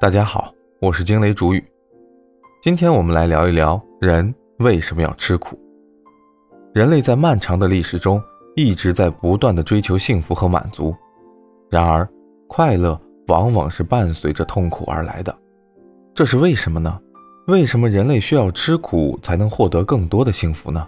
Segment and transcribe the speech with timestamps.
[0.00, 1.64] 大家好，我是惊雷主语。
[2.62, 5.58] 今天我们来聊一聊人为什么要吃苦。
[6.72, 8.22] 人类在漫长的历史中
[8.54, 10.94] 一直在不断的追求幸福和满足，
[11.68, 12.08] 然而
[12.46, 15.36] 快乐往往是伴随着痛苦而来的。
[16.14, 17.00] 这是为什么呢？
[17.48, 20.86] 为什么人类需要吃苦才能获得更多的幸福呢？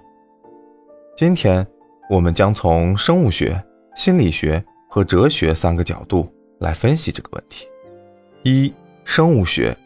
[1.16, 1.66] 今天
[2.08, 3.60] 我们将从生物学、
[3.96, 7.66] 心理学和哲学三个角度来分析这个问题。
[8.43, 8.72] 一
[9.04, 9.76] 生物学，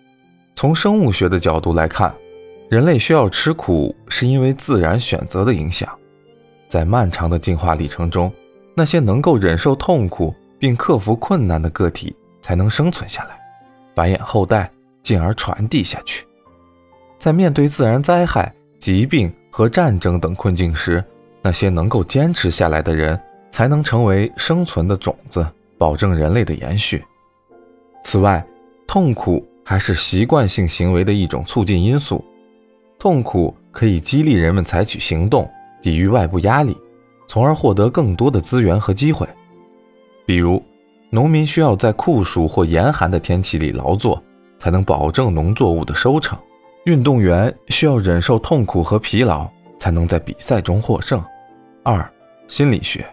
[0.55, 2.15] 从生物学的角度来看，
[2.71, 5.89] 人类需要吃苦，是因为自然选择的影响。
[6.69, 8.33] 在漫长的进化历程中，
[8.75, 13.37] 那些能够忍受痛苦并克服困难的个体才能生存下来，
[13.95, 14.71] 繁衍后代，
[15.03, 16.25] 进而传递下去。
[17.19, 21.03] 在面对自然灾害、疾病和战争等困境时，
[21.43, 23.19] 那些能够坚持下来的人
[23.51, 25.45] 才能成为生存的种子，
[25.77, 27.05] 保证人类的延续。
[28.05, 28.45] 此外，
[28.87, 32.25] 痛苦还是习惯性行为的一种促进因素。
[32.99, 35.51] 痛苦可以激励人们采取行动，
[35.83, 36.77] 抵御外部压力，
[37.27, 39.27] 从而获得更多的资源和机会。
[40.25, 40.63] 比如，
[41.11, 44.23] 农民需要在酷暑或严寒的天气里劳作，
[44.59, 46.39] 才能保证农作物的收成；
[46.85, 51.23] 运动员需要忍受痛苦和疲劳，才能在比赛中获胜。
[51.83, 52.09] 二、
[52.49, 53.05] 心理学，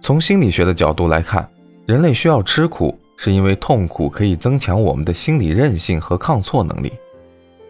[0.00, 1.46] 从心理学的角度来看，
[1.86, 2.96] 人类需要吃苦。
[3.16, 6.92] 是因为痛苦可以增强我们的心理韧性和抗挫能力，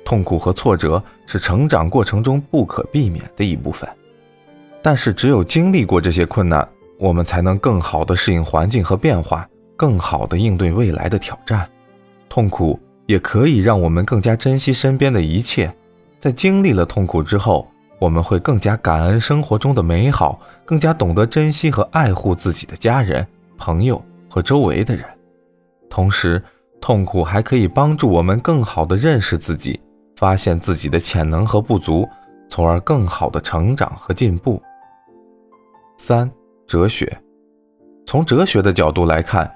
[0.04, 3.88] 痛苦和挫折是成长过程中不可避免的一部分。
[4.82, 6.66] 但是，只有经历过这些困难，
[6.98, 11.66] 我们才能更好地适应环境和变化，更好地应对未来的挑战。
[12.28, 15.72] 痛苦也可以让我们更加珍惜身边的一切。
[16.18, 17.66] 在经历了痛苦之后，
[17.98, 25.04] 我们会更加感恩生活中的美好，更加懂得珍惜和爱护自己的家人、朋友和周围的人。
[25.94, 26.42] 同时，
[26.80, 29.78] 痛苦还可以帮助我们更好地认识自己，
[30.16, 32.04] 发现自己的潜能和不足，
[32.48, 34.60] 从而更好地成长和进步。
[35.96, 36.28] 三、
[36.66, 37.16] 哲学，
[38.06, 39.48] 从哲学的角度来看，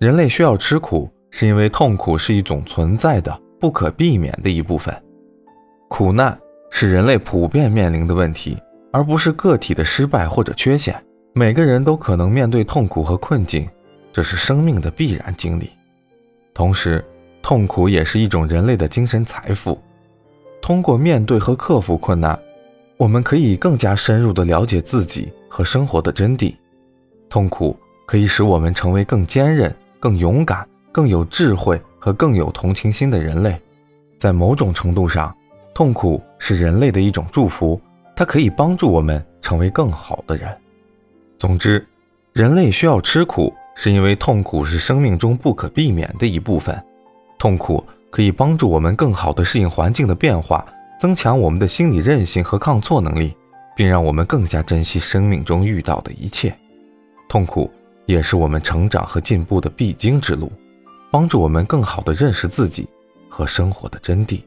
[0.00, 4.94] 人类需要吃苦，是因为痛苦是一种存在的、不可避免的一部分。
[5.90, 6.38] 苦难
[6.70, 8.56] 是人类普遍面临的问题，
[8.94, 10.96] 而不是个体的失败或者缺陷。
[11.34, 13.68] 每个人都可能面对痛苦和困境。
[14.16, 15.70] 这是生命的必然经历，
[16.54, 17.04] 同时，
[17.42, 19.78] 痛苦也是一种人类的精神财富。
[20.62, 22.38] 通过面对和克服困难，
[22.96, 26.54] 我们可以更加深入地了解自己和生活的真谛。
[27.28, 33.54] 痛苦可以使我们成为更坚韧、更勇敢、更有智慧和更有同情心的人类。
[34.16, 35.36] 在某种程度上，
[35.74, 37.78] 痛苦是人类的一种祝福，
[38.16, 40.48] 它可以帮助我们成为更好的人。
[41.36, 41.86] 总之，
[42.32, 43.52] 人类需要吃苦。
[43.78, 46.82] 是因为痛苦是生命中不可避免的一部分，
[47.38, 50.66] 痛苦可以帮助我们更好地适应环境的变化，
[50.98, 53.36] 增强我们的心理韧性和抗挫能力，
[53.76, 56.52] 并让我们更加珍惜生命中遇到的一切。
[57.28, 57.70] 痛苦
[58.06, 60.50] 也是我们成长和进步的必经之路，
[61.10, 62.88] 帮助我们更好地认识自己
[63.28, 64.40] 和生活的真谛。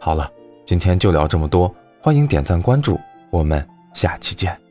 [0.00, 0.28] 好了，
[0.66, 2.98] 今天就聊这么多，欢迎点赞关注，
[3.30, 3.64] 我们
[3.94, 4.67] 下期见。